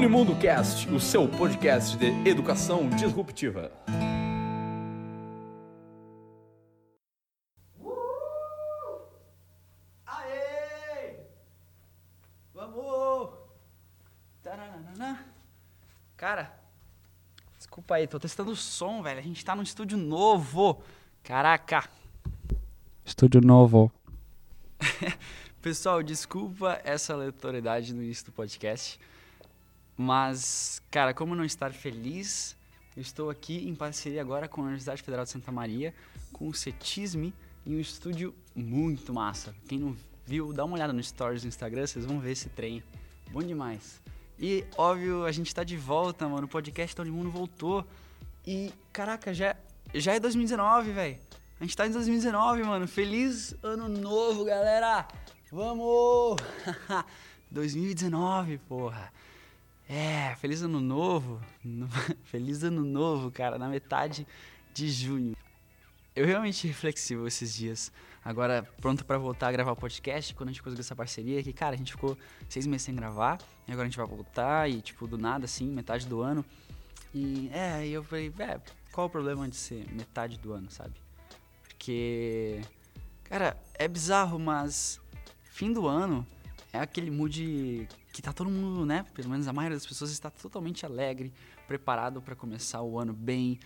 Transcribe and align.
Unimundo 0.00 0.34
Cast, 0.34 0.88
o 0.88 0.98
seu 0.98 1.28
podcast 1.28 1.94
de 1.98 2.06
educação 2.26 2.88
disruptiva. 2.88 3.70
Aê! 10.06 11.18
Vamos! 12.54 13.28
Taranana. 14.42 15.26
Cara, 16.16 16.58
desculpa 17.58 17.96
aí, 17.96 18.06
tô 18.06 18.18
testando 18.18 18.52
o 18.52 18.56
som, 18.56 19.02
velho. 19.02 19.18
A 19.18 19.22
gente 19.22 19.44
tá 19.44 19.54
num 19.54 19.62
estúdio 19.62 19.98
novo. 19.98 20.82
Caraca! 21.22 21.86
Estúdio 23.04 23.42
novo. 23.42 23.92
Pessoal, 25.60 26.02
desculpa 26.02 26.80
essa 26.84 27.12
aleatoriedade 27.12 27.92
no 27.92 28.02
início 28.02 28.24
do 28.24 28.32
podcast. 28.32 28.98
Mas, 30.02 30.80
cara, 30.90 31.12
como 31.12 31.34
não 31.34 31.44
estar 31.44 31.74
feliz, 31.74 32.56
eu 32.96 33.02
estou 33.02 33.28
aqui 33.28 33.68
em 33.68 33.74
parceria 33.74 34.22
agora 34.22 34.48
com 34.48 34.62
a 34.62 34.64
Universidade 34.64 35.02
Federal 35.02 35.26
de 35.26 35.30
Santa 35.30 35.52
Maria, 35.52 35.94
com 36.32 36.48
o 36.48 36.54
CETISME, 36.54 37.34
em 37.66 37.76
um 37.76 37.78
estúdio 37.78 38.34
muito 38.54 39.12
massa. 39.12 39.54
Quem 39.68 39.78
não 39.78 39.94
viu, 40.24 40.54
dá 40.54 40.64
uma 40.64 40.76
olhada 40.76 40.90
no 40.90 41.02
stories 41.02 41.42
do 41.42 41.48
Instagram, 41.48 41.86
vocês 41.86 42.06
vão 42.06 42.18
ver 42.18 42.32
esse 42.32 42.48
trem. 42.48 42.82
Bom 43.30 43.42
demais. 43.42 44.00
E, 44.38 44.64
óbvio, 44.74 45.26
a 45.26 45.32
gente 45.32 45.54
tá 45.54 45.62
de 45.62 45.76
volta, 45.76 46.26
mano. 46.26 46.46
O 46.46 46.48
podcast 46.48 46.96
Todo 46.96 47.12
Mundo 47.12 47.30
voltou. 47.30 47.84
E, 48.46 48.72
caraca, 48.94 49.34
já, 49.34 49.54
já 49.92 50.14
é 50.14 50.18
2019, 50.18 50.92
velho. 50.92 51.18
A 51.60 51.64
gente 51.64 51.76
tá 51.76 51.86
em 51.86 51.90
2019, 51.90 52.62
mano. 52.62 52.88
Feliz 52.88 53.54
ano 53.62 53.86
novo, 53.86 54.46
galera! 54.46 55.06
Vamos! 55.52 56.40
2019, 57.52 58.56
porra. 58.66 59.12
É, 59.92 60.36
feliz 60.36 60.62
ano 60.62 60.78
novo. 60.78 61.40
feliz 62.22 62.62
ano 62.62 62.84
novo, 62.84 63.28
cara, 63.28 63.58
na 63.58 63.68
metade 63.68 64.24
de 64.72 64.88
junho. 64.88 65.36
Eu 66.14 66.24
realmente 66.24 66.64
reflexivo 66.68 67.26
esses 67.26 67.52
dias. 67.52 67.90
Agora, 68.24 68.62
pronto 68.80 69.04
para 69.04 69.18
voltar 69.18 69.48
a 69.48 69.52
gravar 69.52 69.72
o 69.72 69.76
podcast, 69.76 70.32
quando 70.36 70.50
a 70.50 70.52
gente 70.52 70.62
conseguiu 70.62 70.82
essa 70.82 70.94
parceria, 70.94 71.42
que, 71.42 71.52
cara, 71.52 71.74
a 71.74 71.76
gente 71.76 71.90
ficou 71.90 72.16
seis 72.48 72.68
meses 72.68 72.82
sem 72.82 72.94
gravar, 72.94 73.40
e 73.66 73.72
agora 73.72 73.88
a 73.88 73.90
gente 73.90 73.96
vai 73.96 74.06
voltar, 74.06 74.70
e, 74.70 74.80
tipo, 74.80 75.08
do 75.08 75.18
nada, 75.18 75.46
assim, 75.46 75.66
metade 75.66 76.06
do 76.06 76.20
ano. 76.20 76.44
E, 77.12 77.50
é, 77.52 77.84
e 77.84 77.92
eu 77.92 78.04
falei, 78.04 78.32
é, 78.38 78.60
qual 78.92 79.08
o 79.08 79.10
problema 79.10 79.48
de 79.48 79.56
ser 79.56 79.92
metade 79.92 80.38
do 80.38 80.52
ano, 80.52 80.70
sabe? 80.70 80.94
Porque, 81.64 82.60
cara, 83.24 83.60
é 83.74 83.88
bizarro, 83.88 84.38
mas 84.38 85.00
fim 85.42 85.72
do 85.72 85.88
ano 85.88 86.24
é 86.72 86.78
aquele 86.78 87.10
mood 87.10 87.88
que 88.12 88.22
tá 88.22 88.32
todo 88.32 88.50
mundo, 88.50 88.86
né? 88.86 89.04
Pelo 89.14 89.28
menos 89.28 89.48
a 89.48 89.52
maioria 89.52 89.76
das 89.76 89.86
pessoas 89.86 90.10
está 90.10 90.30
totalmente 90.30 90.86
alegre, 90.86 91.32
preparado 91.66 92.22
para 92.22 92.34
começar 92.36 92.82
o 92.82 92.98
ano 92.98 93.12
bem, 93.12 93.58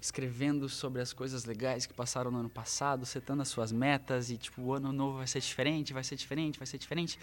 escrevendo 0.00 0.68
sobre 0.68 1.00
as 1.00 1.12
coisas 1.12 1.44
legais 1.44 1.86
que 1.86 1.94
passaram 1.94 2.30
no 2.30 2.38
ano 2.38 2.50
passado, 2.50 3.06
setando 3.06 3.42
as 3.42 3.48
suas 3.48 3.72
metas 3.72 4.30
e 4.30 4.36
tipo, 4.36 4.62
o 4.62 4.74
ano 4.74 4.92
novo 4.92 5.18
vai 5.18 5.26
ser 5.26 5.40
diferente, 5.40 5.92
vai 5.92 6.04
ser 6.04 6.16
diferente, 6.16 6.58
vai 6.58 6.66
ser 6.66 6.78
diferente. 6.78 7.18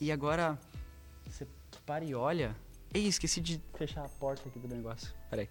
E 0.00 0.12
agora 0.12 0.58
você 1.26 1.46
para 1.84 2.04
e 2.04 2.14
olha. 2.14 2.56
Ei, 2.92 3.06
esqueci 3.06 3.40
de 3.40 3.60
fechar 3.76 4.04
a 4.04 4.08
porta 4.08 4.48
aqui 4.48 4.58
do 4.58 4.68
negócio. 4.68 5.12
Peraí. 5.28 5.48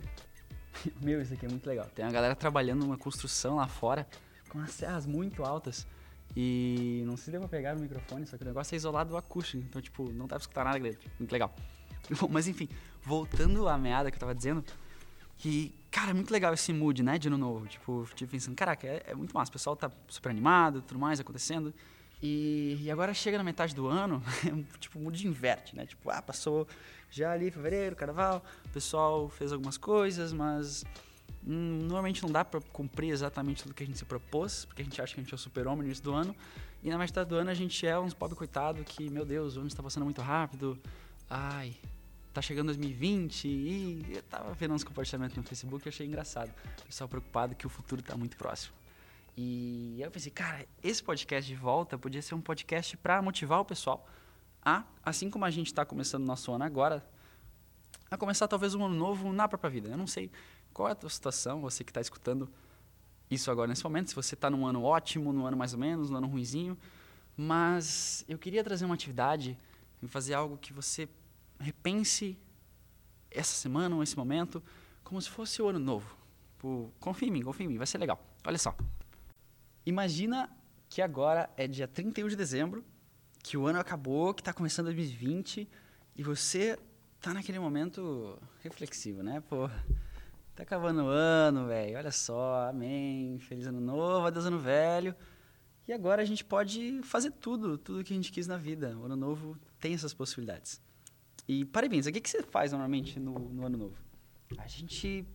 Meu, 1.01 1.21
isso 1.21 1.33
aqui 1.33 1.45
é 1.45 1.49
muito 1.49 1.67
legal. 1.67 1.85
Tem 1.93 2.05
uma 2.05 2.11
galera 2.11 2.35
trabalhando 2.35 2.81
numa 2.81 2.97
construção 2.97 3.55
lá 3.57 3.67
fora 3.67 4.07
com 4.49 4.59
as 4.59 4.71
serras 4.71 5.05
muito 5.05 5.43
altas. 5.43 5.85
E 6.39 7.01
não 7.03 7.17
sei 7.17 7.25
se 7.25 7.31
deu 7.31 7.39
pra 7.39 7.49
pegar 7.49 7.73
no 7.73 7.81
microfone, 7.81 8.27
só 8.27 8.37
que 8.37 8.43
o 8.43 8.45
negócio 8.45 8.75
é 8.75 8.77
isolado 8.77 9.09
do 9.09 9.17
acústico. 9.17 9.63
Então, 9.67 9.81
tipo, 9.81 10.03
não 10.11 10.27
dá 10.27 10.35
pra 10.35 10.37
escutar 10.37 10.63
nada 10.63 10.79
dele. 10.79 10.95
Muito 11.17 11.31
legal. 11.31 11.51
Bom, 12.21 12.27
mas 12.29 12.47
enfim, 12.47 12.69
voltando 13.01 13.67
à 13.67 13.75
meada 13.75 14.11
que 14.11 14.17
eu 14.17 14.19
tava 14.19 14.35
dizendo, 14.35 14.63
que, 15.35 15.73
cara, 15.89 16.11
é 16.11 16.13
muito 16.13 16.29
legal 16.29 16.53
esse 16.53 16.71
mood, 16.71 17.01
né, 17.01 17.17
de 17.17 17.27
ano 17.27 17.39
novo. 17.39 17.65
Tipo, 17.65 18.07
tipo 18.13 18.29
pensando, 18.29 18.55
caraca, 18.55 18.85
é, 18.85 19.01
é 19.07 19.15
muito 19.15 19.33
massa. 19.33 19.49
O 19.49 19.53
pessoal 19.53 19.75
tá 19.75 19.89
super 20.07 20.29
animado, 20.29 20.83
tudo 20.83 20.99
mais 20.99 21.19
acontecendo. 21.19 21.73
E, 22.21 22.77
e 22.81 22.91
agora 22.91 23.15
chega 23.15 23.35
na 23.39 23.43
metade 23.43 23.73
do 23.73 23.87
ano, 23.87 24.21
tipo, 24.79 24.99
o 24.99 25.01
mood 25.01 25.27
inverte, 25.27 25.75
né? 25.75 25.87
Tipo, 25.87 26.11
ah, 26.11 26.21
passou 26.21 26.67
já 27.09 27.31
ali 27.31 27.49
fevereiro, 27.49 27.95
carnaval, 27.95 28.45
o 28.63 28.69
pessoal 28.69 29.27
fez 29.27 29.51
algumas 29.51 29.75
coisas, 29.75 30.31
mas 30.31 30.83
normalmente 31.49 32.21
não 32.21 32.31
dá 32.31 32.43
para 32.43 32.59
cumprir 32.59 33.09
exatamente 33.09 33.63
tudo 33.63 33.73
que 33.73 33.83
a 33.83 33.85
gente 33.85 33.97
se 33.97 34.05
propôs, 34.05 34.65
porque 34.65 34.81
a 34.81 34.85
gente 34.85 35.01
acha 35.01 35.13
que 35.13 35.21
a 35.21 35.23
gente 35.23 35.31
é 35.31 35.35
o 35.35 35.37
super-homem 35.37 35.79
no 35.79 35.85
início 35.85 36.03
do 36.03 36.13
ano. 36.13 36.35
E 36.83 36.89
na 36.89 36.97
metade 36.97 37.29
do 37.29 37.35
ano 37.35 37.49
a 37.49 37.53
gente 37.53 37.87
é 37.87 37.97
uns 37.97 38.13
pobre 38.13 38.35
coitado 38.35 38.83
que, 38.83 39.09
meu 39.09 39.25
Deus, 39.25 39.55
o 39.55 39.59
ano 39.59 39.67
está 39.67 39.81
passando 39.81 40.03
muito 40.03 40.21
rápido. 40.21 40.77
Ai, 41.29 41.73
tá 42.33 42.41
chegando 42.41 42.67
2020 42.67 43.47
e 43.47 44.05
eu 44.09 44.23
tava 44.23 44.53
vendo 44.53 44.73
uns 44.73 44.83
compartilhamentos 44.83 45.37
no 45.37 45.43
Facebook 45.43 45.87
e 45.87 45.89
achei 45.89 46.05
engraçado. 46.05 46.51
O 46.81 46.85
pessoal 46.85 47.07
preocupado 47.07 47.55
que 47.55 47.65
o 47.65 47.69
futuro 47.69 48.01
tá 48.01 48.17
muito 48.17 48.35
próximo. 48.37 48.75
E 49.35 50.01
eu 50.01 50.11
pensei, 50.11 50.31
cara, 50.31 50.65
esse 50.83 51.01
podcast 51.01 51.49
de 51.49 51.55
volta 51.55 51.97
podia 51.97 52.21
ser 52.21 52.35
um 52.35 52.41
podcast 52.41 52.97
para 52.97 53.21
motivar 53.21 53.59
o 53.59 53.65
pessoal 53.65 54.05
a, 54.61 54.83
assim 55.03 55.29
como 55.29 55.45
a 55.45 55.49
gente 55.49 55.67
está 55.67 55.85
começando 55.85 56.25
nosso 56.25 56.51
ano 56.51 56.63
agora, 56.63 57.07
a 58.11 58.17
começar 58.17 58.47
talvez 58.47 58.75
um 58.75 58.83
ano 58.85 58.95
novo 58.95 59.31
na 59.31 59.47
própria 59.47 59.69
vida. 59.69 59.89
Eu 59.89 59.97
não 59.97 60.07
sei 60.07 60.29
qual 60.77 60.89
é 60.89 60.91
a 60.91 60.95
tua 60.95 61.09
situação, 61.09 61.59
você 61.59 61.83
que 61.83 61.89
está 61.89 61.99
escutando 61.99 62.47
isso 63.31 63.49
agora 63.49 63.67
nesse 63.67 63.83
momento, 63.83 64.09
se 64.09 64.15
você 64.15 64.35
está 64.35 64.47
num 64.47 64.63
ano 64.63 64.83
ótimo, 64.83 65.33
num 65.33 65.43
ano 65.47 65.57
mais 65.57 65.73
ou 65.73 65.79
menos, 65.79 66.11
num 66.11 66.17
ano 66.17 66.27
ruizinho, 66.27 66.77
mas 67.35 68.23
eu 68.29 68.37
queria 68.37 68.63
trazer 68.63 68.85
uma 68.85 68.93
atividade 68.93 69.57
e 70.03 70.07
fazer 70.07 70.35
algo 70.35 70.55
que 70.55 70.71
você 70.71 71.09
repense 71.59 72.37
essa 73.31 73.55
semana 73.55 73.95
ou 73.95 74.03
esse 74.03 74.15
momento 74.15 74.61
como 75.03 75.19
se 75.19 75.27
fosse 75.31 75.59
o 75.63 75.67
ano 75.67 75.79
novo. 75.79 76.15
Pô, 76.59 76.91
confia 76.99 77.27
em 77.27 77.31
mim, 77.31 77.41
confia 77.41 77.65
em 77.65 77.69
mim, 77.69 77.77
vai 77.79 77.87
ser 77.87 77.97
legal. 77.97 78.23
Olha 78.45 78.59
só. 78.59 78.75
Imagina 79.83 80.47
que 80.87 81.01
agora 81.01 81.49
é 81.57 81.67
dia 81.67 81.87
31 81.87 82.27
de 82.27 82.35
dezembro, 82.35 82.85
que 83.41 83.57
o 83.57 83.65
ano 83.65 83.79
acabou, 83.79 84.31
que 84.31 84.41
está 84.41 84.53
começando 84.53 84.85
2020 84.85 85.67
e 86.15 86.21
você 86.21 86.77
tá 87.19 87.33
naquele 87.33 87.57
momento 87.57 88.37
reflexivo, 88.61 89.23
né? 89.23 89.41
Pô, 89.49 89.67
tá 90.57 90.63
acabando 90.63 91.03
o 91.03 91.07
ano, 91.07 91.67
velho. 91.67 91.97
Olha 91.97 92.11
só, 92.11 92.67
amém. 92.69 93.37
Feliz 93.39 93.67
ano 93.67 93.79
novo, 93.79 94.25
adeus 94.25 94.45
ano 94.45 94.57
velho. 94.57 95.15
E 95.87 95.93
agora 95.93 96.23
a 96.23 96.25
gente 96.25 96.43
pode 96.43 96.99
fazer 97.03 97.31
tudo, 97.31 97.77
tudo 97.77 98.03
que 98.03 98.11
a 98.11 98.15
gente 98.15 98.31
quis 98.31 98.47
na 98.47 98.57
vida. 98.57 98.97
O 98.97 99.05
ano 99.05 99.15
novo 99.15 99.55
tem 99.79 99.93
essas 99.93 100.15
possibilidades. 100.15 100.81
E 101.47 101.63
parabéns, 101.63 102.07
o 102.07 102.11
que, 102.11 102.19
que 102.19 102.29
você 102.29 102.41
faz 102.41 102.71
normalmente 102.71 103.19
no, 103.19 103.37
no 103.37 103.65
ano 103.65 103.77
novo? 103.77 103.95
A 104.57 104.67
gente, 104.67 105.25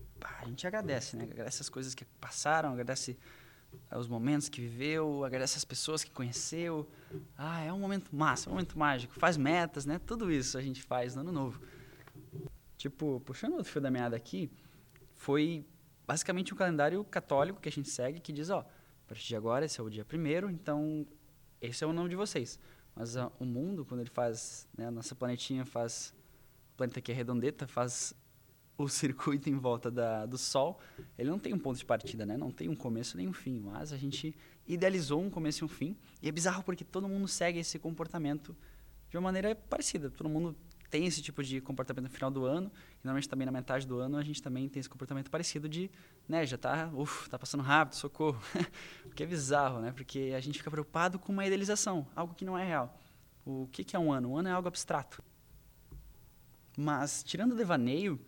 a 0.40 0.44
gente 0.44 0.66
agradece, 0.66 1.16
né? 1.16 1.24
Agradece 1.30 1.62
as 1.62 1.68
coisas 1.68 1.94
que 1.94 2.04
passaram, 2.04 2.72
agradece 2.72 3.16
os 3.96 4.08
momentos 4.08 4.48
que 4.48 4.60
viveu, 4.60 5.24
agradece 5.24 5.56
as 5.56 5.64
pessoas 5.64 6.02
que 6.02 6.10
conheceu. 6.10 6.86
Ah, 7.38 7.62
é 7.62 7.72
um 7.72 7.78
momento 7.78 8.14
massa, 8.14 8.50
um 8.50 8.54
momento 8.54 8.76
mágico. 8.76 9.14
Faz 9.14 9.36
metas, 9.36 9.86
né? 9.86 10.00
Tudo 10.04 10.32
isso 10.32 10.58
a 10.58 10.62
gente 10.62 10.82
faz 10.82 11.14
no 11.14 11.20
ano 11.20 11.32
novo. 11.32 11.62
Tipo, 12.76 13.22
puxando 13.24 13.52
outro 13.52 13.70
fio 13.70 13.80
da 13.80 13.90
meada 13.90 14.16
aqui, 14.16 14.50
foi 15.22 15.64
basicamente 16.04 16.52
um 16.52 16.56
calendário 16.56 17.04
católico 17.04 17.60
que 17.60 17.68
a 17.68 17.72
gente 17.72 17.88
segue 17.88 18.18
que 18.18 18.32
diz, 18.32 18.50
ó, 18.50 18.58
a 18.58 19.06
partir 19.06 19.28
de 19.28 19.36
agora 19.36 19.64
esse 19.64 19.80
é 19.80 19.82
o 19.82 19.88
dia 19.88 20.04
primeiro, 20.04 20.50
então 20.50 21.06
esse 21.60 21.84
é 21.84 21.86
o 21.86 21.92
nome 21.92 22.08
de 22.08 22.16
vocês. 22.16 22.58
Mas 22.92 23.14
uh, 23.14 23.30
o 23.38 23.44
mundo, 23.44 23.84
quando 23.84 24.00
ele 24.00 24.10
faz, 24.10 24.68
né, 24.76 24.88
a 24.88 24.90
nossa 24.90 25.14
planetinha 25.14 25.64
faz, 25.64 26.12
planeta 26.76 26.98
aqui 26.98 27.12
é 27.12 27.14
redondeta, 27.14 27.68
faz 27.68 28.12
o 28.76 28.88
circuito 28.90 29.48
em 29.48 29.56
volta 29.56 29.92
da, 29.92 30.26
do 30.26 30.36
Sol, 30.36 30.80
ele 31.16 31.30
não 31.30 31.38
tem 31.38 31.54
um 31.54 31.58
ponto 31.58 31.78
de 31.78 31.84
partida, 31.84 32.26
né? 32.26 32.36
Não 32.36 32.50
tem 32.50 32.68
um 32.68 32.74
começo 32.74 33.16
nem 33.16 33.28
um 33.28 33.32
fim, 33.32 33.60
mas 33.60 33.92
a 33.92 33.96
gente 33.96 34.34
idealizou 34.66 35.22
um 35.22 35.30
começo 35.30 35.62
e 35.62 35.64
um 35.64 35.68
fim. 35.68 35.96
E 36.20 36.28
é 36.28 36.32
bizarro 36.32 36.64
porque 36.64 36.84
todo 36.84 37.08
mundo 37.08 37.28
segue 37.28 37.60
esse 37.60 37.78
comportamento 37.78 38.56
de 39.08 39.16
uma 39.16 39.22
maneira 39.22 39.54
parecida. 39.54 40.10
Todo 40.10 40.28
mundo 40.28 40.56
tem 40.92 41.06
esse 41.06 41.22
tipo 41.22 41.42
de 41.42 41.58
comportamento 41.58 42.04
no 42.04 42.10
final 42.10 42.30
do 42.30 42.44
ano, 42.44 42.70
e 43.02 43.06
normalmente 43.06 43.26
também 43.26 43.46
na 43.46 43.50
metade 43.50 43.86
do 43.86 43.98
ano 43.98 44.18
a 44.18 44.22
gente 44.22 44.42
também 44.42 44.68
tem 44.68 44.78
esse 44.78 44.90
comportamento 44.90 45.30
parecido 45.30 45.66
de, 45.66 45.90
né, 46.28 46.44
já 46.44 46.58
tá, 46.58 46.90
uf, 46.92 47.30
tá 47.30 47.38
passando 47.38 47.62
rápido, 47.62 47.94
socorro. 47.94 48.38
porque 49.04 49.22
é 49.22 49.26
bizarro, 49.26 49.80
né? 49.80 49.90
Porque 49.90 50.34
a 50.36 50.40
gente 50.40 50.58
fica 50.58 50.70
preocupado 50.70 51.18
com 51.18 51.32
uma 51.32 51.46
idealização, 51.46 52.06
algo 52.14 52.34
que 52.34 52.44
não 52.44 52.58
é 52.58 52.66
real. 52.66 52.94
O 53.42 53.66
que, 53.72 53.84
que 53.84 53.96
é 53.96 53.98
um 53.98 54.12
ano? 54.12 54.32
Um 54.32 54.36
ano 54.36 54.50
é 54.50 54.52
algo 54.52 54.68
abstrato. 54.68 55.24
Mas, 56.76 57.22
tirando 57.22 57.52
o 57.52 57.56
devaneio, 57.56 58.20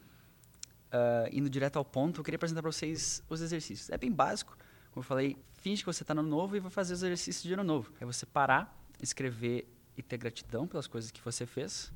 uh, 0.87 1.29
indo 1.31 1.51
direto 1.51 1.77
ao 1.77 1.85
ponto, 1.85 2.21
eu 2.21 2.25
queria 2.25 2.37
apresentar 2.37 2.63
para 2.63 2.73
vocês 2.73 3.23
os 3.29 3.43
exercícios. 3.43 3.91
É 3.91 3.99
bem 3.99 4.11
básico, 4.11 4.57
como 4.91 5.05
eu 5.05 5.07
falei, 5.07 5.37
finge 5.53 5.83
que 5.83 5.87
você 5.87 6.03
está 6.03 6.15
no 6.15 6.23
novo 6.23 6.57
e 6.57 6.61
vai 6.61 6.71
fazer 6.71 6.95
os 6.95 7.03
exercícios 7.03 7.45
de 7.45 7.53
ano 7.53 7.63
novo. 7.63 7.93
É 8.01 8.07
você 8.07 8.25
parar, 8.25 8.75
escrever 9.03 9.69
e 9.99 10.03
ter 10.03 10.17
gratidão 10.17 10.67
pelas 10.67 10.87
coisas 10.87 11.11
que 11.11 11.21
você 11.21 11.45
fez 11.45 11.93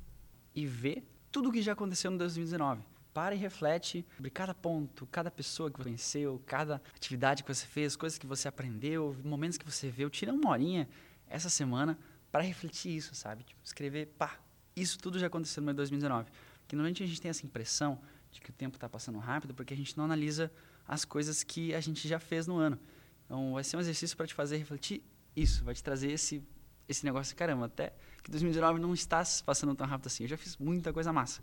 e 0.59 0.65
ver 0.65 1.03
tudo 1.31 1.49
o 1.49 1.51
que 1.51 1.61
já 1.61 1.71
aconteceu 1.71 2.11
no 2.11 2.17
2019. 2.17 2.81
Para 3.13 3.33
e 3.33 3.37
reflete 3.37 4.05
sobre 4.15 4.29
cada 4.29 4.53
ponto, 4.53 5.05
cada 5.07 5.31
pessoa 5.31 5.71
que 5.71 5.77
você 5.77 5.83
conheceu, 5.83 6.41
cada 6.45 6.81
atividade 6.95 7.43
que 7.43 7.53
você 7.53 7.65
fez, 7.65 7.95
coisas 7.95 8.19
que 8.19 8.27
você 8.27 8.47
aprendeu, 8.47 9.15
momentos 9.23 9.57
que 9.57 9.65
você 9.65 9.89
viu. 9.89 10.09
Tira 10.09 10.33
uma 10.33 10.49
horinha 10.49 10.87
essa 11.27 11.49
semana 11.49 11.97
para 12.29 12.43
refletir 12.43 12.95
isso, 12.95 13.15
sabe? 13.15 13.43
Tipo, 13.43 13.61
escrever, 13.63 14.07
pá, 14.17 14.37
isso 14.75 14.99
tudo 14.99 15.17
já 15.17 15.27
aconteceu 15.27 15.63
no 15.63 15.73
2019. 15.73 16.29
que 16.67 16.75
normalmente 16.75 17.03
a 17.03 17.07
gente 17.07 17.21
tem 17.21 17.29
essa 17.29 17.45
impressão 17.45 17.99
de 18.31 18.41
que 18.41 18.49
o 18.49 18.53
tempo 18.53 18.75
está 18.75 18.87
passando 18.87 19.17
rápido 19.17 19.53
porque 19.55 19.73
a 19.73 19.77
gente 19.77 19.97
não 19.97 20.05
analisa 20.05 20.51
as 20.87 21.05
coisas 21.05 21.41
que 21.41 21.73
a 21.73 21.79
gente 21.79 22.07
já 22.07 22.19
fez 22.19 22.45
no 22.45 22.57
ano. 22.57 22.77
Então, 23.25 23.53
vai 23.53 23.63
ser 23.63 23.77
um 23.77 23.79
exercício 23.79 24.15
para 24.15 24.27
te 24.27 24.33
fazer 24.33 24.57
refletir 24.57 25.03
isso, 25.35 25.63
vai 25.63 25.73
te 25.73 25.83
trazer 25.83 26.11
esse, 26.11 26.43
esse 26.89 27.05
negócio, 27.05 27.35
caramba, 27.35 27.67
até 27.67 27.93
que 28.23 28.31
2019 28.31 28.79
não 28.79 28.93
está 28.93 29.23
se 29.23 29.43
passando 29.43 29.75
tão 29.75 29.85
rápido 29.85 30.07
assim. 30.07 30.23
Eu 30.23 30.29
já 30.29 30.37
fiz 30.37 30.57
muita 30.57 30.91
coisa 30.91 31.13
massa. 31.13 31.41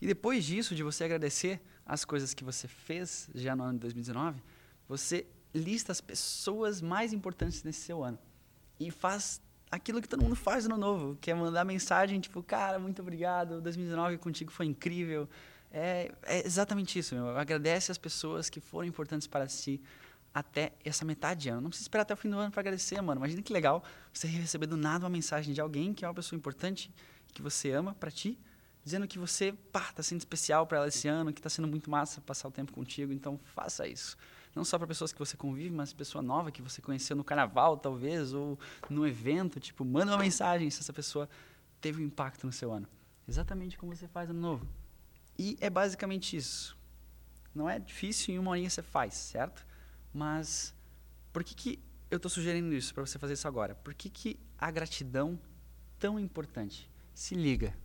E 0.00 0.06
depois 0.06 0.44
disso, 0.44 0.74
de 0.74 0.82
você 0.82 1.04
agradecer 1.04 1.60
as 1.86 2.04
coisas 2.04 2.34
que 2.34 2.44
você 2.44 2.68
fez 2.68 3.30
já 3.34 3.56
no 3.56 3.64
ano 3.64 3.72
de 3.74 3.80
2019, 3.80 4.42
você 4.86 5.26
lista 5.54 5.90
as 5.90 6.02
pessoas 6.02 6.82
mais 6.82 7.14
importantes 7.14 7.64
nesse 7.64 7.80
seu 7.80 8.04
ano. 8.04 8.18
E 8.78 8.90
faz 8.90 9.40
aquilo 9.70 10.02
que 10.02 10.08
todo 10.08 10.22
mundo 10.22 10.36
faz 10.36 10.68
no 10.68 10.76
novo, 10.76 11.16
que 11.18 11.30
é 11.30 11.34
mandar 11.34 11.64
mensagem 11.64 12.20
tipo, 12.20 12.42
cara, 12.42 12.78
muito 12.78 13.00
obrigado, 13.00 13.60
2019 13.62 14.18
contigo 14.18 14.52
foi 14.52 14.66
incrível. 14.66 15.26
É, 15.72 16.12
é 16.24 16.46
exatamente 16.46 16.98
isso, 16.98 17.14
meu. 17.14 17.36
Agradece 17.36 17.90
as 17.90 17.98
pessoas 17.98 18.50
que 18.50 18.60
foram 18.60 18.86
importantes 18.86 19.26
para 19.26 19.48
si 19.48 19.80
até 20.36 20.72
essa 20.84 21.02
metade 21.02 21.40
de 21.40 21.48
ano. 21.48 21.62
Não 21.62 21.70
precisa 21.70 21.86
esperar 21.86 22.02
até 22.02 22.12
o 22.12 22.16
fim 22.16 22.28
do 22.28 22.38
ano 22.38 22.50
para 22.50 22.60
agradecer, 22.60 23.00
mano. 23.00 23.18
Imagina 23.20 23.40
que 23.40 23.50
legal 23.50 23.82
você 24.12 24.26
receber 24.26 24.66
do 24.66 24.76
nada 24.76 25.06
uma 25.06 25.10
mensagem 25.10 25.54
de 25.54 25.62
alguém 25.62 25.94
que 25.94 26.04
é 26.04 26.08
uma 26.08 26.12
pessoa 26.12 26.36
importante, 26.36 26.92
que 27.32 27.40
você 27.40 27.72
ama 27.72 27.94
para 27.94 28.10
ti, 28.10 28.38
dizendo 28.84 29.08
que 29.08 29.18
você, 29.18 29.54
pá, 29.72 29.90
tá 29.94 30.02
sendo 30.02 30.18
especial 30.18 30.66
para 30.66 30.76
ela 30.76 30.88
esse 30.88 31.08
ano, 31.08 31.32
que 31.32 31.38
está 31.38 31.48
sendo 31.48 31.66
muito 31.66 31.90
massa 31.90 32.20
passar 32.20 32.48
o 32.48 32.50
tempo 32.50 32.70
contigo. 32.70 33.14
Então, 33.14 33.40
faça 33.54 33.88
isso. 33.88 34.14
Não 34.54 34.62
só 34.62 34.76
para 34.76 34.86
pessoas 34.86 35.10
que 35.10 35.18
você 35.18 35.38
convive, 35.38 35.74
mas 35.74 35.94
pessoa 35.94 36.20
nova 36.20 36.50
que 36.50 36.60
você 36.60 36.82
conheceu 36.82 37.16
no 37.16 37.24
carnaval, 37.24 37.78
talvez, 37.78 38.34
ou 38.34 38.58
no 38.90 39.06
evento. 39.06 39.58
Tipo, 39.58 39.86
manda 39.86 40.12
uma 40.12 40.18
mensagem 40.18 40.68
se 40.68 40.80
essa 40.80 40.92
pessoa 40.92 41.30
teve 41.80 42.02
um 42.02 42.04
impacto 42.04 42.46
no 42.46 42.52
seu 42.52 42.70
ano. 42.72 42.86
Exatamente 43.26 43.78
como 43.78 43.96
você 43.96 44.06
faz 44.06 44.28
ano 44.28 44.38
novo. 44.38 44.68
E 45.38 45.56
é 45.62 45.70
basicamente 45.70 46.36
isso. 46.36 46.76
Não 47.54 47.70
é 47.70 47.78
difícil, 47.78 48.34
em 48.34 48.38
uma 48.38 48.50
horinha 48.50 48.68
você 48.68 48.82
faz, 48.82 49.14
certo? 49.14 49.65
Mas 50.16 50.74
por 51.30 51.44
que, 51.44 51.54
que 51.54 51.78
eu 52.10 52.16
estou 52.16 52.30
sugerindo 52.30 52.74
isso 52.74 52.94
para 52.94 53.04
você 53.04 53.18
fazer 53.18 53.34
isso 53.34 53.46
agora? 53.46 53.74
Por 53.74 53.92
que, 53.92 54.08
que 54.08 54.40
a 54.56 54.70
gratidão 54.70 55.38
tão 55.98 56.18
importante? 56.18 56.90
Se 57.12 57.34
liga. 57.34 57.76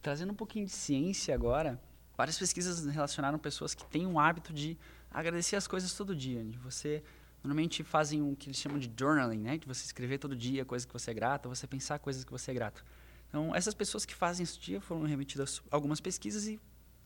Trazendo 0.00 0.30
um 0.30 0.36
pouquinho 0.36 0.64
de 0.66 0.70
ciência 0.70 1.34
agora, 1.34 1.82
várias 2.16 2.38
pesquisas 2.38 2.86
relacionaram 2.86 3.36
pessoas 3.36 3.74
que 3.74 3.84
têm 3.86 4.06
um 4.06 4.20
hábito 4.20 4.52
de 4.52 4.78
agradecer 5.10 5.56
as 5.56 5.66
coisas 5.66 5.92
todo 5.92 6.14
dia. 6.14 6.44
De 6.44 6.56
você 6.56 7.02
normalmente 7.42 7.82
fazem 7.82 8.22
o 8.22 8.36
que 8.36 8.46
eles 8.48 8.58
chamam 8.58 8.78
de 8.78 8.88
journaling, 8.96 9.40
né? 9.40 9.58
De 9.58 9.66
você 9.66 9.84
escrever 9.84 10.18
todo 10.18 10.36
dia 10.36 10.64
coisas 10.64 10.86
que 10.86 10.92
você 10.92 11.10
é 11.10 11.14
grato, 11.14 11.48
você 11.48 11.66
pensar 11.66 11.98
coisas 11.98 12.22
que 12.22 12.30
você 12.30 12.52
é 12.52 12.54
grato. 12.54 12.84
Então, 13.28 13.52
essas 13.56 13.74
pessoas 13.74 14.04
que 14.04 14.14
fazem 14.14 14.44
isso 14.44 14.60
dia 14.60 14.80
foram 14.80 15.02
remetidas 15.02 15.60
algumas 15.68 16.00
pesquisas 16.00 16.46
e 16.46 16.60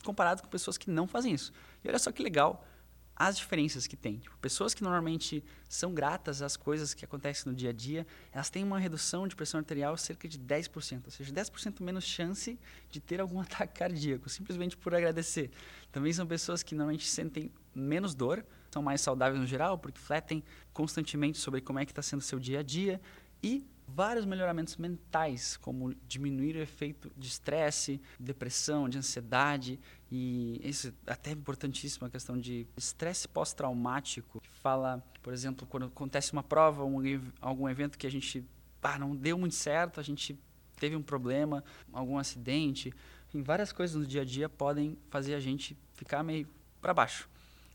comparado 0.05 0.43
com 0.43 0.49
pessoas 0.49 0.77
que 0.77 0.91
não 0.91 1.07
fazem 1.07 1.33
isso. 1.33 1.51
E 1.83 1.89
olha 1.89 1.99
só 1.99 2.13
que 2.13 2.23
legal 2.23 2.63
as 3.21 3.37
diferenças 3.37 3.87
que 3.87 3.99
tem. 3.99 4.17
Tipo, 4.17 4.35
pessoas 4.39 4.73
que 4.73 4.83
normalmente 4.83 5.45
são 5.69 5.93
gratas 5.93 6.41
às 6.41 6.57
coisas 6.57 6.95
que 6.95 7.05
acontecem 7.05 7.53
no 7.53 7.55
dia 7.55 7.69
a 7.69 7.73
dia, 7.73 8.07
elas 8.33 8.49
têm 8.49 8.65
uma 8.65 8.79
redução 8.79 9.29
de 9.29 9.37
pressão 9.37 9.59
arterial 9.61 9.95
cerca 9.99 10.27
de 10.27 10.39
10%, 10.39 11.03
ou 11.05 11.11
seja, 11.11 11.31
10% 11.31 11.83
menos 11.83 12.05
chance 12.05 12.59
de 12.91 12.99
ter 12.99 13.21
algum 13.21 13.39
ataque 13.45 13.79
cardíaco, 13.79 14.27
simplesmente 14.31 14.75
por 14.75 14.95
agradecer. 14.95 15.51
Também 15.93 16.15
são 16.15 16.27
pessoas 16.27 16.63
que 16.63 16.75
normalmente 16.75 17.07
sentem 17.07 17.53
menos 17.75 18.15
dor, 18.15 18.43
são 18.71 18.83
mais 18.83 19.03
saudáveis 19.03 19.39
no 19.39 19.47
geral, 19.47 19.77
porque 19.77 20.01
fletem 20.01 20.43
constantemente 20.73 21.37
sobre 21.37 21.61
como 21.61 21.79
é 21.79 21.85
que 21.85 21.93
está 21.93 22.01
sendo 22.01 22.23
seu 22.23 22.39
dia 22.39 22.61
a 22.61 22.63
dia 22.63 22.99
e 23.43 23.67
vários 23.95 24.25
melhoramentos 24.25 24.77
mentais, 24.77 25.57
como 25.57 25.95
diminuir 26.07 26.57
o 26.57 26.61
efeito 26.61 27.11
de 27.17 27.29
estresse, 27.29 28.01
depressão, 28.19 28.89
de 28.89 28.99
ansiedade 28.99 29.79
e 30.11 30.61
isso 30.65 30.93
é 31.07 31.13
até 31.13 31.31
importantíssimo 31.31 32.07
a 32.07 32.11
questão 32.11 32.39
de 32.39 32.67
estresse 32.77 33.29
pós-traumático. 33.29 34.43
Fala, 34.61 35.03
por 35.23 35.33
exemplo, 35.33 35.67
quando 35.67 35.87
acontece 35.87 36.33
uma 36.33 36.43
prova, 36.43 36.85
um, 36.85 37.01
algum 37.41 37.69
evento 37.69 37.97
que 37.97 38.07
a 38.07 38.11
gente 38.11 38.45
ah, 38.83 38.99
não 38.99 39.15
deu 39.15 39.39
muito 39.39 39.55
certo, 39.55 40.01
a 40.01 40.03
gente 40.03 40.39
teve 40.79 40.97
um 40.97 41.03
problema, 41.03 41.63
algum 41.93 42.19
acidente, 42.19 42.93
várias 43.35 43.71
coisas 43.71 43.95
no 43.95 44.07
dia 44.07 44.23
a 44.23 44.25
dia 44.25 44.49
podem 44.49 44.99
fazer 45.11 45.35
a 45.35 45.41
gente 45.41 45.77
ficar 45.93 46.23
meio 46.23 46.49
para 46.81 46.93
baixo. 46.93 47.29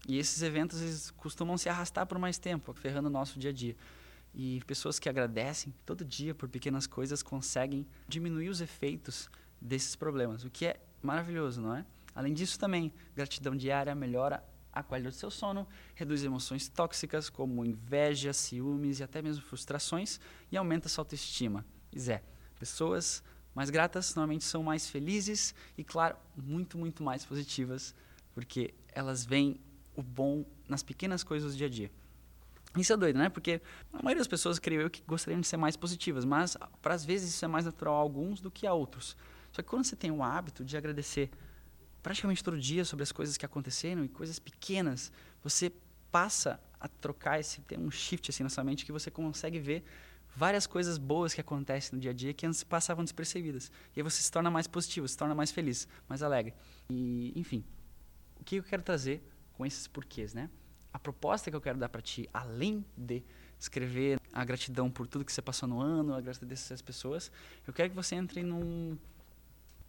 E 0.07 0.17
esses 0.17 0.41
eventos 0.41 0.81
eles 0.81 1.12
costumam 1.12 1.57
se 1.57 1.69
arrastar 1.69 2.06
por 2.06 2.19
mais 2.19 2.38
tempo, 2.38 2.73
ferrando 2.73 3.07
o 3.07 3.12
nosso 3.12 3.39
dia 3.39 3.51
a 3.51 3.53
dia. 3.53 3.75
E 4.38 4.62
pessoas 4.68 5.00
que 5.00 5.08
agradecem 5.08 5.74
todo 5.86 6.04
dia 6.04 6.36
por 6.36 6.50
pequenas 6.50 6.86
coisas 6.86 7.24
conseguem 7.24 7.88
diminuir 8.06 8.50
os 8.50 8.60
efeitos 8.60 9.30
desses 9.62 9.96
problemas, 9.96 10.44
o 10.44 10.50
que 10.50 10.66
é 10.66 10.82
maravilhoso, 11.02 11.62
não 11.62 11.74
é? 11.74 11.86
Além 12.14 12.34
disso, 12.34 12.60
também, 12.60 12.94
gratidão 13.16 13.56
diária 13.56 13.96
melhora 13.96 14.44
a 14.74 14.84
qualidade 14.84 15.16
do 15.16 15.20
seu 15.20 15.32
sono, 15.32 15.66
reduz 15.96 16.22
emoções 16.22 16.68
tóxicas 16.68 17.30
como 17.30 17.64
inveja, 17.64 18.34
ciúmes 18.34 19.00
e 19.00 19.04
até 19.04 19.22
mesmo 19.22 19.42
frustrações 19.42 20.20
e 20.52 20.58
aumenta 20.58 20.90
sua 20.90 21.04
autoestima. 21.04 21.66
Pois 21.90 22.10
é, 22.10 22.22
pessoas 22.60 23.24
mais 23.54 23.70
gratas 23.70 24.14
normalmente 24.16 24.44
são 24.44 24.62
mais 24.62 24.90
felizes 24.90 25.56
e, 25.78 25.84
claro, 25.84 26.18
muito, 26.36 26.78
muito 26.78 27.02
mais 27.02 27.24
positivas, 27.24 27.96
porque 28.34 28.74
elas 28.90 29.26
veem 29.26 29.62
o 29.96 30.04
bom 30.04 30.46
nas 30.68 30.84
pequenas 30.84 31.24
coisas 31.24 31.54
do 31.54 31.58
dia 31.58 31.68
a 31.68 31.70
dia. 31.70 31.92
Isso 32.75 32.92
é 32.94 32.98
doido, 32.98 33.18
né? 33.18 33.30
Porque 33.30 33.62
a 33.94 34.04
maioria 34.04 34.19
das 34.19 34.27
pessoas, 34.27 34.60
creio 34.60 34.81
eu, 34.81 34.89
que 34.89 35.01
gostariam 35.07 35.39
de 35.39 35.48
ser 35.48 35.57
mais 35.57 35.75
positivas, 35.77 36.25
mas 36.25 36.57
para 36.81 36.94
às 36.94 37.06
vezes 37.06 37.30
isso 37.30 37.45
é 37.45 37.48
mais 37.48 37.66
natural 37.66 37.95
a 37.95 38.00
alguns 38.00 38.42
do 38.42 38.51
que 38.51 38.68
a 38.68 38.74
outros. 38.74 39.16
Só 39.51 39.62
que 39.62 39.69
quando 39.69 39.86
você 39.86 39.95
tem 39.95 40.12
o 40.12 40.22
hábito 40.22 40.63
de 40.66 40.75
agradecer 40.75 41.30
praticamente 42.04 42.44
todo 42.44 42.60
dia 42.60 42.83
sobre 42.83 43.04
as 43.04 43.12
coisas 43.12 43.38
que 43.38 43.45
aconteceram 43.45 44.04
e 44.04 44.10
coisas 44.10 44.38
pequenas, 44.38 45.12
você 45.42 45.72
passa 46.12 46.60
a 46.80 46.88
trocar 46.88 47.39
esse 47.39 47.62
tem 47.62 47.80
um 47.80 47.89
shift 47.89 48.30
assim 48.30 48.44
na 48.44 48.50
sua 48.50 48.63
mente 48.63 48.86
que 48.86 48.92
você 48.92 49.10
consegue 49.10 49.60
ver 49.60 49.83
várias 50.36 50.68
coisas 50.68 50.98
boas 50.98 51.33
que 51.33 51.42
acontecem 51.42 51.95
no 51.95 52.00
dia 52.00 52.12
a 52.12 52.13
dia 52.13 52.33
que 52.33 52.45
antes 52.45 52.63
passavam 52.63 53.04
despercebidas. 53.04 53.72
E 53.95 54.00
aí 54.00 54.04
você 54.04 54.22
se 54.22 54.31
torna 54.31 54.51
mais 54.51 54.68
positivo, 54.68 55.07
se 55.07 55.18
torna 55.18 55.33
mais 55.33 55.51
feliz, 55.51 55.88
mais 56.07 56.22
alegre. 56.22 56.54
E, 56.89 57.31
enfim, 57.36 57.63
o 58.39 58.44
que 58.44 58.57
eu 58.57 58.63
quero 58.63 58.83
trazer 58.83 59.24
com 59.54 59.66
esses 59.66 59.88
porquês, 59.88 60.33
né? 60.33 60.50
A 60.95 61.00
proposta 61.00 61.51
que 61.51 61.57
eu 61.57 61.59
quero 61.59 61.77
dar 61.77 61.89
para 61.89 62.01
ti, 62.01 62.30
além 62.33 62.86
de 62.95 63.21
escrever 63.59 64.18
a 64.31 64.45
gratidão 64.45 64.89
por 64.89 65.06
tudo 65.06 65.25
que 65.25 65.33
você 65.33 65.42
passou 65.42 65.68
no 65.68 65.81
ano, 65.81 66.13
agradecer 66.13 66.74
as 66.74 66.81
pessoas, 66.81 67.30
eu 67.68 67.74
quero 67.74 67.89
que 67.89 67.95
você 67.97 68.15
entre 68.15 68.42
num, 68.44 68.97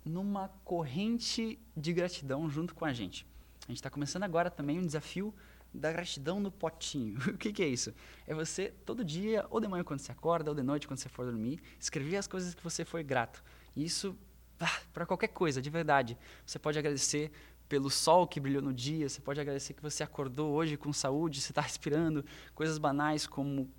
numa 0.04 0.48
corrente 0.64 1.60
de 1.76 1.92
gratidão 1.92 2.50
junto 2.50 2.74
com 2.74 2.84
a 2.84 2.92
gente. 2.92 3.24
A 3.66 3.68
gente 3.68 3.76
está 3.76 3.88
começando 3.88 4.24
agora 4.24 4.50
também 4.50 4.80
um 4.80 4.84
desafio 4.84 5.32
da 5.72 5.92
gratidão 5.92 6.40
no 6.40 6.50
potinho. 6.50 7.16
o 7.32 7.38
que, 7.38 7.52
que, 7.52 7.62
é 7.62 7.68
isso? 7.68 7.94
É 8.26 8.34
você, 8.34 8.74
todo 8.84 9.04
dia, 9.04 9.46
ou 9.48 9.60
de 9.60 9.68
manhã 9.68 9.84
quando 9.84 10.00
você 10.00 10.10
acorda, 10.10 10.50
ou 10.50 10.56
de 10.56 10.64
noite 10.64 10.88
quando 10.88 10.98
você 10.98 11.08
for 11.08 11.24
dormir, 11.24 11.62
escrever 11.78 12.16
as 12.16 12.26
coisas 12.26 12.52
que 12.52 12.64
você 12.64 12.84
foi 12.84 13.04
grato. 13.04 13.44
E 13.76 13.84
isso, 13.84 14.18
ah, 14.58 14.80
para 14.92 15.06
qualquer 15.06 15.28
coisa, 15.28 15.62
de 15.62 15.70
verdade. 15.70 16.18
Você 16.44 16.58
pode 16.58 16.76
agradecer 16.76 17.30
pelo 17.68 17.90
sol 17.90 18.26
que 18.26 18.38
brilhou 18.38 18.62
no 18.62 18.72
dia, 18.72 19.08
você 19.08 19.20
pode 19.20 19.40
agradecer 19.40 19.74
que 19.74 19.82
você 19.82 20.02
acordou 20.02 20.52
hoje 20.52 20.76
com 20.76 20.92
saúde, 20.92 21.40
você 21.40 21.52
está 21.52 21.60
respirando, 21.60 22.24
coisas 22.54 22.78
banais 22.78 23.26
como 23.26 23.70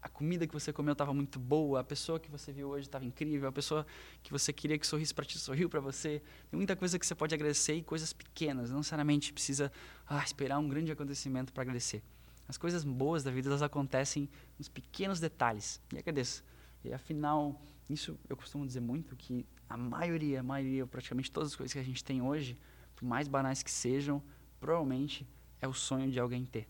a 0.00 0.08
comida 0.08 0.46
que 0.46 0.54
você 0.54 0.72
comeu 0.72 0.92
estava 0.92 1.12
muito 1.12 1.38
boa, 1.38 1.80
a 1.80 1.84
pessoa 1.84 2.20
que 2.20 2.30
você 2.30 2.52
viu 2.52 2.68
hoje 2.68 2.86
estava 2.86 3.04
incrível, 3.04 3.48
a 3.48 3.52
pessoa 3.52 3.84
que 4.22 4.30
você 4.30 4.52
queria 4.52 4.78
que 4.78 4.86
sorrisse 4.86 5.12
para 5.12 5.24
ti 5.24 5.36
sorriu 5.36 5.68
para 5.68 5.80
você. 5.80 6.22
Tem 6.48 6.56
muita 6.56 6.76
coisa 6.76 6.96
que 6.96 7.04
você 7.04 7.14
pode 7.14 7.34
agradecer 7.34 7.74
e 7.74 7.82
coisas 7.82 8.12
pequenas, 8.12 8.70
não 8.70 8.78
necessariamente 8.78 9.32
precisa 9.32 9.72
ah, 10.06 10.22
esperar 10.22 10.58
um 10.58 10.68
grande 10.68 10.92
acontecimento 10.92 11.52
para 11.52 11.62
agradecer. 11.62 12.04
As 12.48 12.56
coisas 12.56 12.84
boas 12.84 13.24
da 13.24 13.32
vida 13.32 13.48
elas 13.48 13.62
acontecem 13.62 14.28
nos 14.56 14.68
pequenos 14.68 15.18
detalhes. 15.18 15.80
E 15.92 15.98
agradeço. 15.98 16.44
E 16.84 16.92
afinal, 16.92 17.60
isso 17.90 18.16
eu 18.28 18.36
costumo 18.36 18.64
dizer 18.64 18.80
muito 18.80 19.16
que 19.16 19.44
a 19.68 19.76
maioria, 19.76 20.38
a 20.38 20.42
maioria, 20.44 20.86
praticamente 20.86 21.32
todas 21.32 21.50
as 21.50 21.56
coisas 21.56 21.72
que 21.72 21.80
a 21.80 21.82
gente 21.82 22.04
tem 22.04 22.22
hoje, 22.22 22.56
por 22.96 23.04
mais 23.04 23.28
banais 23.28 23.62
que 23.62 23.70
sejam, 23.70 24.22
provavelmente 24.58 25.26
é 25.60 25.68
o 25.68 25.72
sonho 25.72 26.10
de 26.10 26.18
alguém 26.18 26.44
ter. 26.44 26.66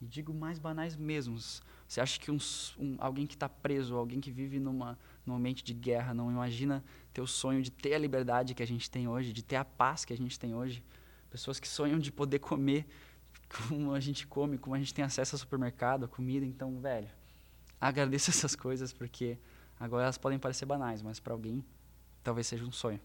E 0.00 0.06
digo 0.06 0.34
mais 0.34 0.58
banais 0.58 0.96
mesmos. 0.96 1.62
Você 1.86 2.00
acha 2.00 2.18
que 2.18 2.30
um, 2.30 2.38
um, 2.78 2.96
alguém 2.98 3.26
que 3.26 3.34
está 3.34 3.48
preso, 3.48 3.94
alguém 3.94 4.20
que 4.20 4.30
vive 4.30 4.58
numa, 4.58 4.98
num 5.24 5.34
ambiente 5.34 5.62
de 5.62 5.72
guerra, 5.72 6.12
não 6.12 6.30
imagina 6.30 6.82
ter 7.12 7.20
o 7.20 7.26
sonho 7.26 7.62
de 7.62 7.70
ter 7.70 7.94
a 7.94 7.98
liberdade 7.98 8.54
que 8.54 8.62
a 8.62 8.66
gente 8.66 8.90
tem 8.90 9.06
hoje, 9.06 9.32
de 9.32 9.42
ter 9.42 9.56
a 9.56 9.64
paz 9.64 10.04
que 10.04 10.12
a 10.12 10.16
gente 10.16 10.38
tem 10.38 10.54
hoje? 10.54 10.82
Pessoas 11.30 11.60
que 11.60 11.68
sonham 11.68 11.98
de 11.98 12.10
poder 12.10 12.38
comer 12.38 12.86
como 13.68 13.92
a 13.92 14.00
gente 14.00 14.26
come, 14.26 14.58
como 14.58 14.74
a 14.74 14.78
gente 14.78 14.92
tem 14.92 15.04
acesso 15.04 15.36
ao 15.36 15.38
supermercado, 15.38 16.04
a 16.04 16.08
comida. 16.08 16.44
Então, 16.44 16.78
velho, 16.80 17.08
agradeça 17.80 18.30
essas 18.32 18.56
coisas 18.56 18.92
porque 18.92 19.38
agora 19.78 20.04
elas 20.04 20.18
podem 20.18 20.38
parecer 20.38 20.66
banais, 20.66 21.02
mas 21.02 21.20
para 21.20 21.32
alguém 21.32 21.64
talvez 22.22 22.46
seja 22.46 22.64
um 22.64 22.72
sonho. 22.72 23.00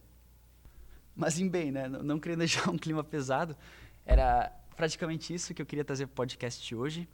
Mas 1.19 1.37
em 1.37 1.49
bem, 1.49 1.69
né? 1.69 1.89
Não, 1.89 2.01
não 2.01 2.19
querendo 2.19 2.39
deixar 2.47 2.69
um 2.69 2.77
clima 2.77 3.03
pesado, 3.03 3.55
era 4.05 4.49
praticamente 4.77 5.33
isso 5.33 5.53
que 5.53 5.61
eu 5.61 5.65
queria 5.65 5.83
trazer 5.83 6.07
para 6.07 6.13
o 6.13 6.15
podcast 6.15 6.73
hoje. 6.73 7.05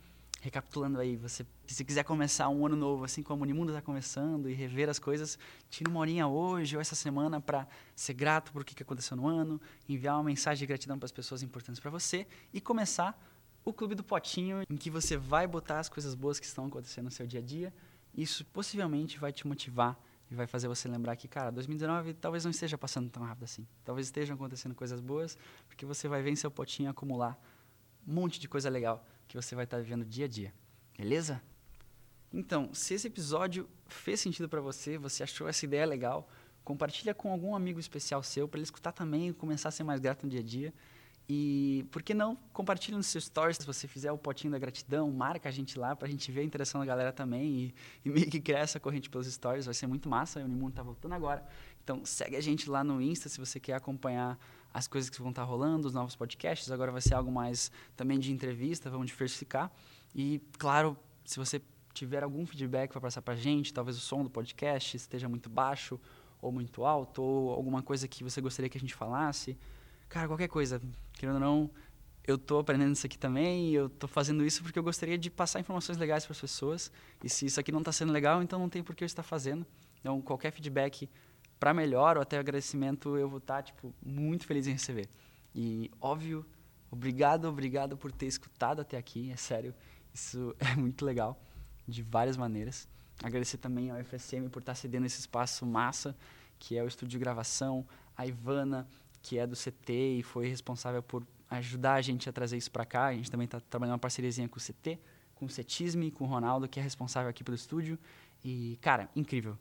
recapitulando 0.41 0.99
aí, 0.99 1.15
você, 1.15 1.43
se 1.65 1.83
quiser 1.83 2.03
começar 2.03 2.47
um 2.49 2.67
ano 2.67 2.75
novo, 2.75 3.03
assim 3.03 3.23
como 3.23 3.41
o 3.41 3.43
Unimundo 3.43 3.71
está 3.71 3.81
começando, 3.81 4.47
e 4.47 4.53
rever 4.53 4.89
as 4.89 4.99
coisas, 4.99 5.39
tira 5.71 5.89
uma 5.89 5.99
horinha 5.99 6.27
hoje 6.27 6.75
ou 6.75 6.81
essa 6.81 6.93
semana 6.93 7.41
para 7.41 7.67
ser 7.95 8.13
grato 8.13 8.53
por 8.53 8.61
o 8.61 8.65
que 8.65 8.83
aconteceu 8.83 9.17
no 9.17 9.27
ano, 9.27 9.59
enviar 9.89 10.17
uma 10.17 10.25
mensagem 10.25 10.59
de 10.59 10.67
gratidão 10.67 10.99
para 10.99 11.07
as 11.07 11.11
pessoas 11.11 11.41
importantes 11.41 11.79
para 11.79 11.89
você 11.89 12.27
e 12.53 12.61
começar 12.61 13.19
o 13.65 13.73
Clube 13.73 13.95
do 13.95 14.03
Potinho, 14.03 14.61
em 14.69 14.77
que 14.77 14.91
você 14.91 15.17
vai 15.17 15.47
botar 15.47 15.79
as 15.79 15.89
coisas 15.89 16.13
boas 16.13 16.39
que 16.39 16.45
estão 16.45 16.67
acontecendo 16.67 17.05
no 17.05 17.11
seu 17.11 17.25
dia 17.25 17.39
a 17.39 17.43
dia. 17.43 17.73
Isso 18.15 18.45
possivelmente 18.45 19.17
vai 19.17 19.33
te 19.33 19.47
motivar 19.47 19.99
e 20.29 20.35
vai 20.35 20.47
fazer 20.47 20.67
você 20.67 20.87
lembrar 20.87 21.15
que, 21.15 21.27
cara, 21.27 21.51
2019 21.51 22.13
talvez 22.15 22.43
não 22.43 22.51
esteja 22.51 22.77
passando 22.77 23.09
tão 23.09 23.23
rápido 23.23 23.43
assim. 23.43 23.67
Talvez 23.83 24.07
estejam 24.07 24.35
acontecendo 24.35 24.73
coisas 24.73 24.99
boas, 24.99 25.37
porque 25.67 25.85
você 25.85 26.07
vai 26.07 26.21
ver 26.21 26.31
em 26.31 26.35
seu 26.35 26.49
potinho 26.49 26.89
acumular 26.89 27.39
um 28.07 28.13
monte 28.13 28.39
de 28.39 28.47
coisa 28.47 28.69
legal 28.69 29.05
que 29.27 29.35
você 29.35 29.55
vai 29.55 29.65
estar 29.65 29.77
vivendo 29.77 30.05
dia 30.05 30.25
a 30.25 30.27
dia. 30.27 30.53
Beleza? 30.97 31.41
Então, 32.33 32.73
se 32.73 32.93
esse 32.93 33.07
episódio 33.07 33.69
fez 33.87 34.19
sentido 34.19 34.49
para 34.49 34.61
você, 34.61 34.97
você 34.97 35.23
achou 35.23 35.47
essa 35.47 35.65
ideia 35.65 35.85
legal, 35.85 36.29
compartilha 36.63 37.13
com 37.13 37.31
algum 37.31 37.55
amigo 37.55 37.79
especial 37.79 38.21
seu 38.23 38.47
para 38.47 38.57
ele 38.57 38.65
escutar 38.65 38.91
também 38.91 39.29
e 39.29 39.33
começar 39.33 39.69
a 39.69 39.71
ser 39.71 39.83
mais 39.83 39.99
grato 39.99 40.23
no 40.23 40.29
dia 40.29 40.39
a 40.39 40.43
dia. 40.43 40.73
E 41.27 41.85
por 41.91 42.03
que 42.03 42.13
não 42.13 42.35
compartilha 42.53 42.95
nos 42.95 43.07
seus 43.07 43.25
stories 43.25 43.57
se 43.57 43.65
você 43.65 43.87
fizer 43.87 44.11
o 44.11 44.17
potinho 44.17 44.51
da 44.51 44.59
gratidão, 44.59 45.11
marca 45.11 45.49
a 45.49 45.51
gente 45.51 45.79
lá 45.79 45.95
para 45.95 46.07
a 46.07 46.11
gente 46.11 46.31
ver 46.31 46.41
a 46.41 46.43
interação 46.43 46.79
da 46.79 46.85
galera 46.85 47.11
também 47.11 47.45
e, 47.45 47.75
e 48.05 48.09
meio 48.09 48.29
que 48.29 48.39
criar 48.39 48.59
essa 48.59 48.79
corrente 48.79 49.09
pelos 49.09 49.25
stories, 49.25 49.65
vai 49.65 49.73
ser 49.73 49.87
muito 49.87 50.07
massa. 50.07 50.39
O 50.39 50.43
Unimundo 50.43 50.73
tá 50.73 50.83
voltando 50.83 51.13
agora. 51.13 51.43
Então 51.83 52.05
segue 52.05 52.35
a 52.35 52.41
gente 52.41 52.69
lá 52.69 52.83
no 52.83 53.01
Insta 53.01 53.27
se 53.27 53.39
você 53.39 53.59
quer 53.59 53.73
acompanhar 53.73 54.37
as 54.71 54.87
coisas 54.87 55.09
que 55.09 55.19
vão 55.19 55.29
estar 55.29 55.41
tá 55.41 55.47
rolando, 55.47 55.87
os 55.87 55.93
novos 55.93 56.15
podcasts. 56.15 56.69
Agora 56.69 56.91
vai 56.91 57.01
ser 57.01 57.15
algo 57.15 57.31
mais 57.31 57.71
também 57.95 58.19
de 58.19 58.31
entrevista, 58.31 58.89
vamos 58.89 59.07
diversificar. 59.07 59.71
E 60.13 60.39
claro, 60.59 60.95
se 61.23 61.39
você 61.39 61.59
tiver 61.91 62.23
algum 62.23 62.45
feedback 62.45 62.91
para 62.91 63.01
passar 63.01 63.21
para 63.21 63.33
a 63.33 63.37
gente, 63.37 63.73
talvez 63.73 63.97
o 63.97 64.01
som 64.01 64.21
do 64.21 64.29
podcast 64.29 64.95
esteja 64.95 65.27
muito 65.27 65.49
baixo 65.49 65.99
ou 66.41 66.51
muito 66.51 66.85
alto, 66.85 67.23
ou 67.23 67.51
alguma 67.51 67.81
coisa 67.81 68.07
que 68.07 68.23
você 68.23 68.41
gostaria 68.41 68.69
que 68.69 68.77
a 68.77 68.81
gente 68.81 68.93
falasse, 68.93 69.57
cara, 70.07 70.27
qualquer 70.27 70.49
coisa, 70.49 70.79
querendo 71.25 71.35
ou 71.35 71.39
não, 71.39 71.71
eu 72.27 72.37
tô 72.37 72.59
aprendendo 72.59 72.93
isso 72.93 73.05
aqui 73.05 73.17
também, 73.17 73.73
eu 73.73 73.89
tô 73.89 74.07
fazendo 74.07 74.45
isso 74.45 74.61
porque 74.61 74.77
eu 74.77 74.83
gostaria 74.83 75.17
de 75.17 75.29
passar 75.29 75.59
informações 75.59 75.97
legais 75.97 76.23
para 76.23 76.33
as 76.33 76.41
pessoas. 76.41 76.91
E 77.23 77.29
se 77.29 77.47
isso 77.47 77.59
aqui 77.59 77.71
não 77.71 77.79
está 77.79 77.91
sendo 77.91 78.13
legal, 78.13 78.43
então 78.43 78.59
não 78.59 78.69
tem 78.69 78.83
por 78.83 78.95
que 78.95 79.03
eu 79.03 79.05
estar 79.07 79.23
fazendo. 79.23 79.65
Então, 79.99 80.21
qualquer 80.21 80.51
feedback 80.51 81.09
para 81.59 81.73
melhor 81.73 82.17
ou 82.17 82.21
até 82.21 82.37
agradecimento, 82.37 83.17
eu 83.17 83.27
vou 83.27 83.39
estar 83.39 83.55
tá, 83.55 83.63
tipo 83.63 83.93
muito 84.03 84.45
feliz 84.45 84.67
em 84.67 84.73
receber. 84.73 85.09
E 85.53 85.89
óbvio, 85.99 86.45
obrigado, 86.91 87.45
obrigado 87.45 87.97
por 87.97 88.11
ter 88.11 88.27
escutado 88.27 88.81
até 88.81 88.97
aqui, 88.97 89.31
é 89.31 89.35
sério. 89.35 89.73
Isso 90.13 90.55
é 90.59 90.75
muito 90.75 91.03
legal 91.05 91.39
de 91.87 92.03
várias 92.03 92.37
maneiras. 92.37 92.87
Agradecer 93.23 93.57
também 93.57 93.89
ao 93.89 94.03
FSM 94.03 94.49
por 94.49 94.59
estar 94.59 94.73
tá 94.73 94.75
cedendo 94.75 95.05
esse 95.05 95.19
espaço 95.19 95.65
massa, 95.65 96.15
que 96.59 96.77
é 96.77 96.83
o 96.83 96.87
estúdio 96.87 97.11
de 97.11 97.19
gravação, 97.19 97.85
a 98.15 98.25
Ivana, 98.27 98.87
que 99.25 99.39
é 99.39 99.47
do 99.47 99.55
CT 99.55 100.19
e 100.19 100.21
foi 100.21 100.47
responsável 100.47 101.01
por 101.01 101.25
ajudar 101.49 101.95
a 101.95 102.01
gente 102.01 102.29
a 102.29 102.31
trazer 102.31 102.57
isso 102.57 102.69
para 102.69 102.85
cá. 102.85 103.05
A 103.05 103.13
gente 103.13 103.31
também 103.31 103.45
está 103.45 103.59
trabalhando 103.59 103.93
uma 103.93 103.99
parceriazinha 103.99 104.47
com 104.47 104.59
o 104.59 104.61
CT, 104.61 104.99
com 105.33 105.45
o 105.45 105.49
CETISME, 105.49 106.11
com 106.11 106.25
o 106.25 106.27
Ronaldo, 106.27 106.67
que 106.67 106.79
é 106.79 106.83
responsável 106.83 107.27
aqui 107.27 107.43
pelo 107.43 107.55
estúdio. 107.55 107.97
E, 108.43 108.77
cara, 108.81 109.09
incrível. 109.15 109.57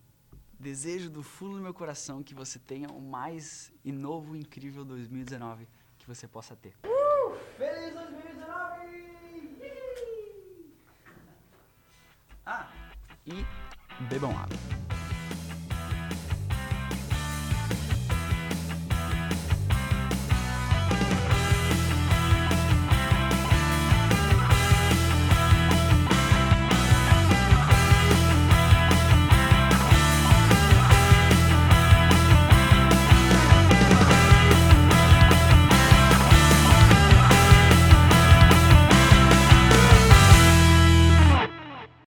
Desejo 0.59 1.09
do 1.09 1.23
fundo 1.23 1.55
do 1.55 1.63
meu 1.63 1.73
coração 1.73 2.21
que 2.21 2.35
você 2.35 2.59
tenha 2.59 2.89
o 2.89 3.01
mais 3.01 3.73
e 3.83 3.91
novo 3.91 4.35
incrível 4.35 4.85
2019 4.85 5.67
que 5.97 6.05
você 6.05 6.27
possa 6.27 6.55
ter. 6.55 6.75
Uh! 6.85 7.35
Feliz 7.57 7.91
2019! 7.95 8.85
Ah, 12.45 12.69
e 13.25 13.43
bebam 14.07 14.29
água. 14.37 14.55